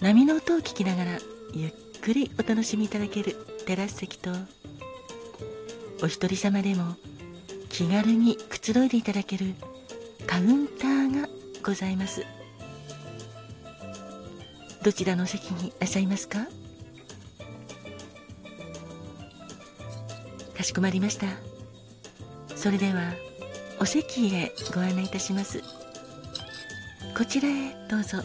[0.00, 1.18] 波の音を聞きながら
[1.52, 3.32] ゆっくりお楽しみいただける
[3.66, 4.30] テラス席と
[6.02, 6.96] お一人様でも
[7.70, 9.54] 気軽にくつろいでいただける
[10.26, 11.28] カウンターが
[11.64, 12.24] ございます。
[14.82, 16.46] どちらの席にいらっしゃいますか？
[20.56, 21.26] かしこまりました。
[22.54, 23.12] それでは
[23.80, 25.62] お席へご案内いたします。
[27.16, 28.18] こちらへどうぞ。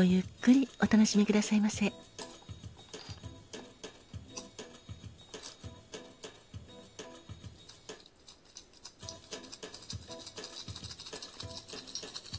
[0.00, 1.92] ごゆっくりお楽しみくださいませ。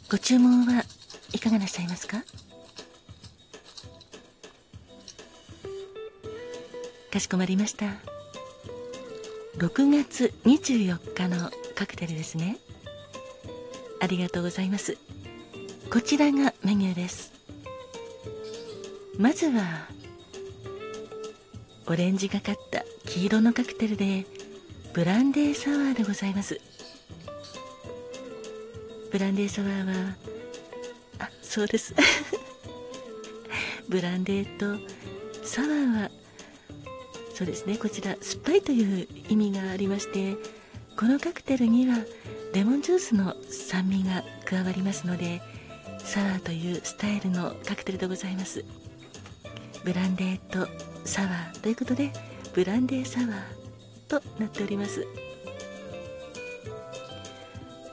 [0.09, 0.83] ご注文は
[1.33, 2.23] いかがなさいますか？
[7.13, 7.85] かしこまりました。
[9.59, 12.57] 6月24日のカクテルですね。
[13.99, 14.97] ありがとうございます。
[15.91, 17.30] こちらがメニューです。
[19.21, 19.87] まずは
[21.85, 24.25] オレンジがかった黄色のカクテルで
[24.93, 26.59] ブランデーサワーでございます。
[29.11, 30.15] ブランデーサワーは
[31.19, 31.93] あそうです。
[33.87, 34.79] ブランデーと
[35.43, 36.11] サワーは
[37.35, 40.35] そうですねこちら酸っぱいという意味がありまして
[40.97, 41.99] このカクテルには
[42.55, 45.43] レモンジュースの酸味が加わりますので
[45.99, 48.65] サワーというスタイルのカクテルでございます。
[49.83, 50.67] ブランデーと
[51.05, 52.11] サワーということで
[52.53, 53.29] ブランデーサワー
[54.07, 55.05] となっております。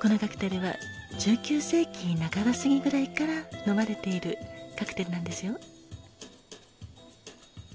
[0.01, 0.75] このカクテルは
[1.19, 3.35] 19世紀半ば過ぎぐらいから
[3.67, 4.39] 飲まれている
[4.79, 5.59] カクテルなんですよ。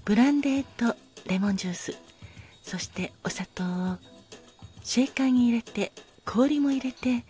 [0.05, 0.95] ブランデーと
[1.27, 1.97] レモンジュース
[2.61, 3.97] そしてお砂糖を
[4.83, 5.93] シェーカーに入れて
[6.25, 7.23] 氷も入れて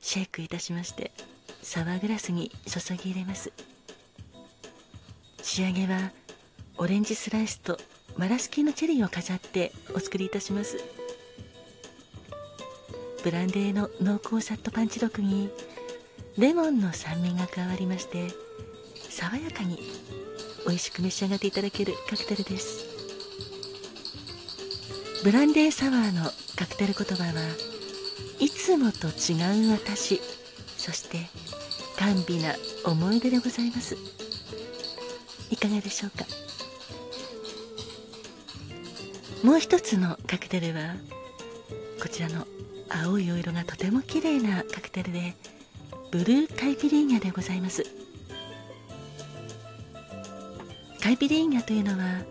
[0.00, 1.12] シェイクいたしまして
[1.62, 3.52] サワーグラスに注ぎ入れます。
[5.46, 6.10] 仕上げは
[6.76, 7.78] オレンジスライスと
[8.16, 10.76] マラスキーのチェリーを飾ってお作りいたします。
[13.22, 15.48] ブランデーの濃厚さとパンチ力に
[16.36, 18.26] レモンの酸味が加わりまして
[19.08, 19.78] 爽やかに
[20.66, 22.84] 美味しく召し上がっていただけるカクテルです。
[25.22, 26.24] ブランデーサワーの
[26.56, 27.30] カクテル言葉は
[28.40, 30.20] いつもと違う私
[30.76, 31.18] そして
[31.96, 34.25] 甘美な思い出でございます。
[35.50, 36.24] いかがでしょうか？
[39.42, 40.94] もう一つのカクテルは
[42.02, 42.46] こちらの
[42.88, 45.34] 青いお色がとても綺麗なカクテルで
[46.10, 47.84] ブルーカイピリーニャでございます。
[51.02, 52.22] カイピリーニャというのは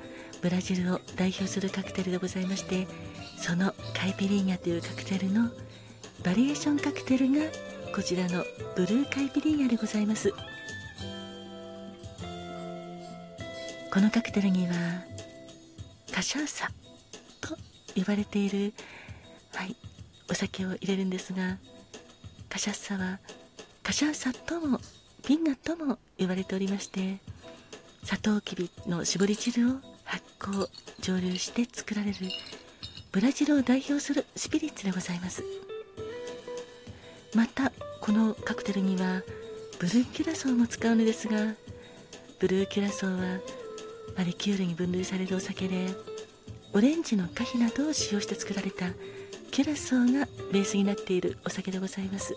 [0.41, 2.87] ブラジルを代表するカクテルでございまして
[3.37, 5.49] そのカイピリーニャというカクテルの
[6.23, 7.39] バリエーションカクテルが
[7.95, 8.43] こちらの
[8.75, 10.33] ブルーカイピリーニャでございます。
[13.95, 14.73] このカクテルには
[16.13, 16.69] カシャーサ
[17.39, 17.55] と
[17.95, 18.73] 呼ばれている
[19.53, 19.73] はい
[20.29, 21.57] お酒を入れるんですが
[22.49, 23.19] カシャッサは
[23.83, 24.79] カシャーサとも
[25.25, 27.19] ピンナとも呼ばれておりまして
[28.03, 30.67] サトウキビの搾り汁を発酵
[30.99, 32.17] 蒸留して作られる
[33.13, 35.41] ブラジルを代表するスピリッツでございます。
[37.33, 39.21] またこのカクテルには
[39.79, 41.55] ブルーキュラソーも使うのですが
[42.39, 43.39] ブルーキュラソーは
[44.17, 45.87] マリキュールに分類されるお酒で
[46.73, 48.87] オレンジの花皮などを使用して作られた
[49.51, 52.35] キュラソーがベースになっているお酒でございます。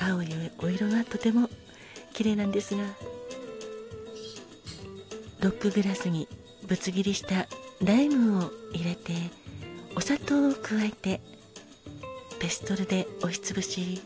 [0.00, 0.28] 青い
[0.58, 1.50] お色がとても
[2.14, 2.82] 綺麗なんですが
[5.40, 6.28] ロックグラスに
[6.66, 7.46] ぶつ切りした
[7.84, 9.12] ライムを入れて
[9.96, 11.20] お砂糖を加えて
[12.38, 14.00] ペストルで押しつぶし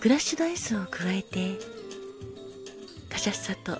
[0.00, 1.58] クラッシュドアイスを加えて
[3.18, 3.76] カシャッサと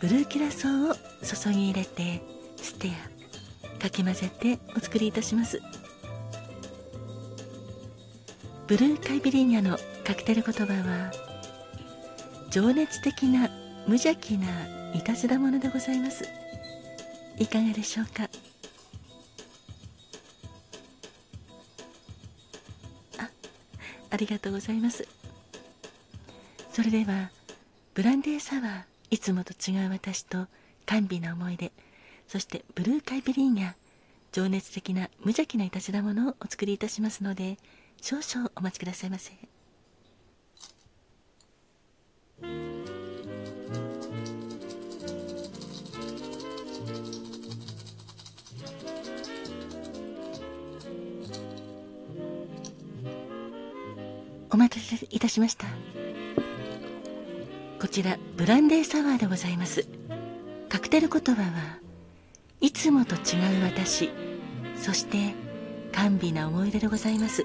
[0.00, 2.22] ブルーキュラソーを注ぎ入れて
[2.56, 2.92] ステ
[3.76, 5.60] アかき混ぜてお作りいたします。
[8.68, 11.12] ブルーカイビリーニャのカクテル言葉は
[12.52, 13.48] 情熱的な
[13.88, 14.46] 無邪気な
[14.94, 16.24] いたずら者でございます。
[17.36, 18.30] いかがでしょうか？
[23.18, 23.28] あ
[24.10, 25.04] ありがとうございます。
[26.72, 27.30] それでは
[27.92, 30.46] ブランデーサワーいつもと違う私と
[30.86, 31.72] 甘美な思い出
[32.28, 33.72] そしてブルーカイピリーニャ
[34.32, 37.58] 情熱的な無邪気ないたずらものをお作りいたしますので
[38.00, 39.32] 少々お待ちくださいませ。
[54.52, 55.66] お待たせいたしました。
[57.80, 59.86] こちらブランデーサワーでございます。
[60.68, 61.78] カクテル言葉は
[62.60, 64.10] いつもと違う私
[64.76, 65.34] そして
[65.92, 67.42] 甘美な思い出でございます。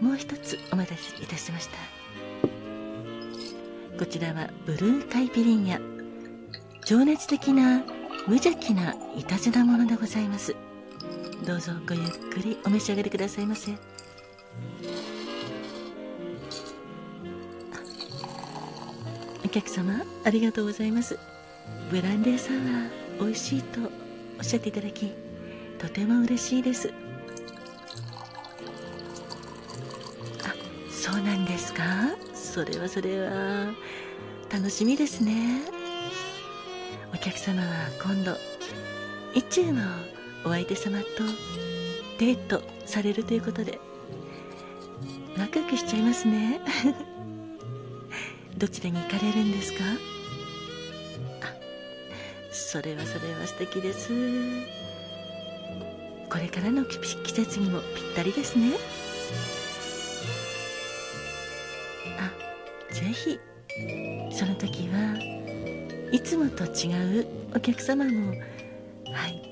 [0.00, 1.76] もう一つお待たせいたしました。
[3.96, 5.80] こちらはブルーカイピリンヤ。
[6.84, 7.84] 情熱的な
[8.26, 10.56] 無邪気ないたずらものでございます。
[11.46, 13.95] どうぞごゆっくりお召し上がりくださいませ。
[19.56, 21.18] 客様ありがとうございます。
[21.90, 23.80] ブランデーサワー美味しいと
[24.38, 25.14] おっしゃっていただき
[25.78, 26.92] とても嬉しいです。
[30.44, 30.54] あ
[30.90, 31.82] そうなんですか？
[32.34, 33.72] それはそれは
[34.52, 35.62] 楽しみですね。
[37.14, 38.36] お客様は今度
[39.32, 39.80] 一中の
[40.44, 41.06] お相手様と
[42.18, 43.80] デートされるということで
[45.38, 46.60] ワクワクしちゃいますね。
[48.56, 49.78] どちらに行かれるんですか？
[51.42, 51.52] あ
[52.50, 54.10] それはそれは素敵です。
[56.30, 56.98] これからの季
[57.32, 58.72] 節にもぴったりですね。
[62.18, 62.32] あ
[62.92, 63.38] ぜひ。
[64.32, 65.18] その時は
[66.10, 69.42] いつもと違うお客様もはい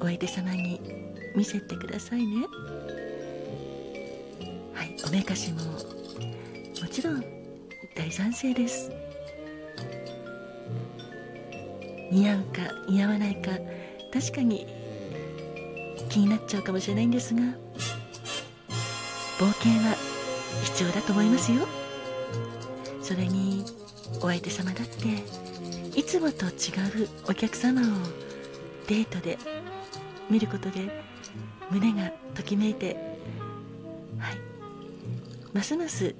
[0.00, 0.80] お相手様に
[1.36, 2.46] 見せてくださいね。
[4.74, 5.78] はいおめかしもも
[6.90, 7.24] ちろん
[7.94, 8.90] 大賛成です。
[12.10, 13.52] 似合うか似合わないか
[14.12, 14.66] 確かに
[16.08, 17.40] 気になっちゃうかもしれないんですが
[19.38, 19.94] 冒険は
[20.64, 21.66] 必要だと思いますよ。
[23.00, 23.64] それに
[24.20, 26.48] お相手様だっていつもと違
[27.04, 27.84] うお客様を
[28.86, 29.38] デートで
[30.28, 31.02] 見ることで
[31.70, 32.96] 胸がときめいて
[34.18, 34.38] はい
[35.52, 36.14] ますます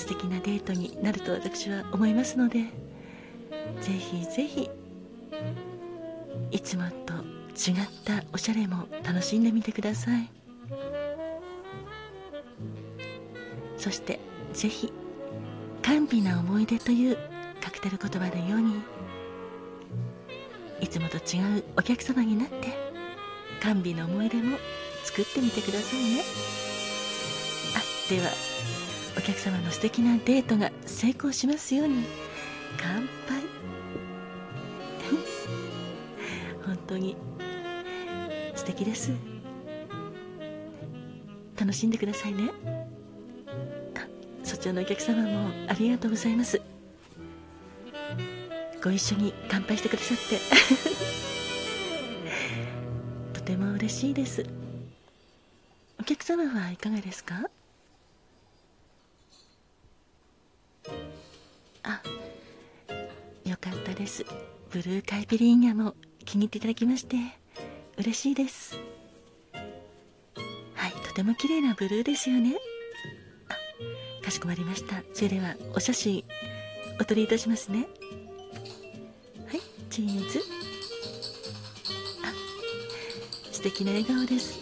[0.00, 2.60] 素敵なデートになると私は思いますので
[3.82, 4.70] ぜひぜひ
[6.50, 7.12] いつもと
[7.54, 7.76] 違っ
[8.06, 10.30] たおしゃれも楽しんでみてください。
[13.76, 14.20] そして
[14.54, 14.90] ぜひ
[15.82, 17.18] 甘美な思い出という
[17.60, 18.80] カクテル言葉のように
[20.80, 22.72] いつもと違うお客様になって
[23.62, 24.56] 甘美な思い出も
[25.04, 26.22] 作ってみてくださいね。
[27.76, 28.49] あでは
[29.20, 32.04] お客様の素敵なデートが成功しますように。
[32.78, 33.42] 乾杯。
[36.64, 37.18] 本当に
[38.54, 39.12] 素敵です。
[41.54, 42.50] 楽しんでくださいね。
[44.42, 46.58] そちらのお客様もありがとうございます。
[48.82, 50.40] ご一緒に乾杯してくださって。
[53.38, 54.46] とても嬉しいです。
[56.00, 57.50] お客様はいかがですか？
[64.00, 64.24] です。
[64.70, 67.16] ブルーカイピリーニャも気に入っていただきまして
[67.98, 68.78] 嬉しいです。
[70.74, 72.56] はいとても綺麗なブルーですよね。
[73.50, 75.02] あかしこまりました。
[75.12, 76.24] それではお写真
[76.98, 77.88] お撮りいたしますね。
[79.46, 80.40] はいチーズ。
[82.24, 82.32] あ
[83.52, 84.58] 素敵な笑顔です。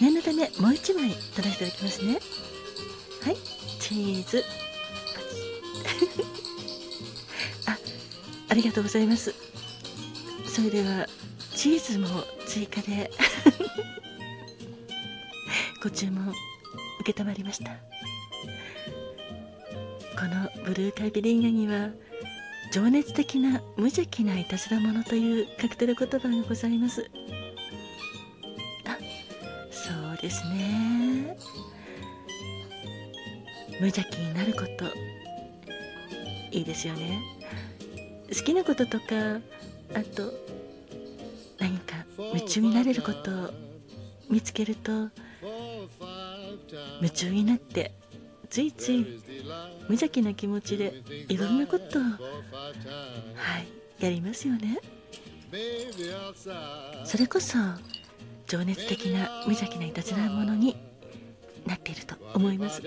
[0.00, 2.18] 念のためもう一枚撮らせていただきますね。
[3.22, 3.36] はい
[3.78, 4.42] チーズ。
[8.58, 9.32] りがとうございます。
[10.46, 11.06] それでは
[11.54, 12.08] チーズも
[12.46, 13.10] 追加で。
[15.80, 16.34] ご注文
[17.06, 17.76] 承りました。
[20.18, 21.90] このブルーカイビリンガには
[22.72, 27.08] 情熱的な無邪気ないたずら者というカクテル言葉がございます。
[28.86, 28.98] あ
[29.70, 31.36] そうですね。
[33.78, 34.86] 無邪気になること
[36.50, 37.37] いいですよね。
[38.28, 39.04] 好きなこととか
[39.94, 40.32] あと
[41.58, 43.50] 何か夢中になれることを
[44.30, 44.90] 見つけると
[46.98, 47.92] 夢中になって
[48.50, 49.20] ついつい
[49.88, 52.08] 無邪気な気持ちでいろんなことをは
[53.60, 54.78] いやりますよね。
[57.04, 57.56] それこそ
[58.46, 60.76] 情熱的な無邪気ないたずらものに
[61.66, 62.82] なっていると思います。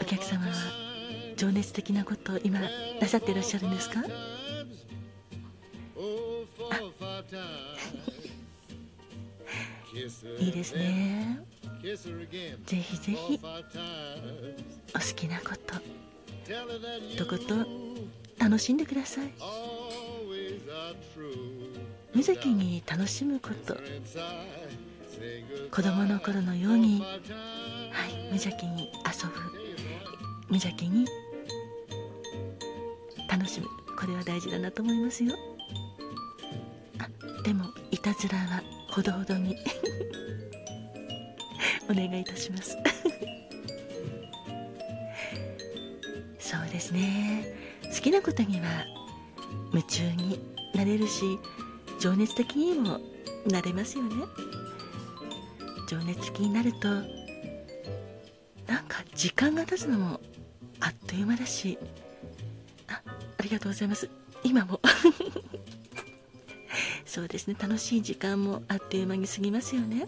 [0.00, 0.95] お客様は
[1.36, 4.02] 情熱的なことを今なさっていらっしゃるんですか？
[10.38, 11.40] いいですね。
[12.66, 13.40] ぜひぜひ
[14.94, 15.76] お好きなこと
[17.16, 17.66] とことん
[18.38, 19.32] 楽しんでください。
[22.12, 23.76] 無邪気に楽しむこと
[25.70, 29.34] 子供の頃のように、はい、無邪気に遊ぶ
[30.48, 31.06] 無邪気に
[33.36, 35.36] 楽しむこれは大事だなと思いますよ。
[36.98, 37.06] あ
[37.42, 39.58] でもいたずらはほどほどに。
[41.88, 42.76] お願いいたします。
[46.40, 47.54] そうですね。
[47.94, 48.86] 好きなことには
[49.70, 50.40] 夢中に
[50.74, 51.38] なれるし
[52.00, 52.98] 情熱的にも
[53.46, 54.14] なれますよね。
[55.88, 57.04] 情熱的になるとなん
[58.88, 60.20] か時間が経つのも
[60.80, 61.78] あっという間だし
[63.46, 64.10] りがとうございます。
[64.42, 64.80] 今も。
[67.06, 67.56] そうですね。
[67.58, 70.06] 楽しい時間もあっという間に過ぎますよね。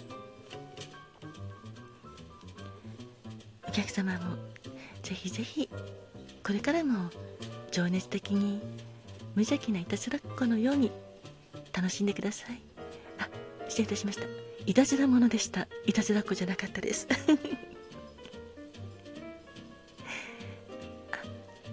[3.66, 4.36] お客様も
[5.02, 5.68] ぜひぜひ
[6.42, 7.10] これからも
[7.70, 8.60] 情熱的に
[9.34, 10.90] 無邪気ないたずらっ子のように
[11.72, 12.60] 楽しんでください。
[13.18, 13.28] あ
[13.68, 14.24] 失礼いたしました。
[14.66, 15.68] いたずら者でした。
[15.86, 17.06] いたずらっ子じゃなかったです。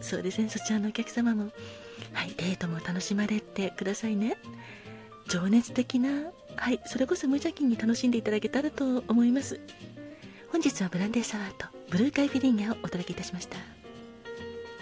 [0.05, 0.49] そうですね。
[0.49, 1.51] そちらのお客様も
[2.13, 4.37] はいデートも楽しまれてくださいね。
[5.27, 9.59] 情熱的なはいそれこそ無邪気に楽しんでいただけたらと思います。
[10.51, 13.74] 本日はブランデーサワーとブルーカイフィリンガをお届けいたしました。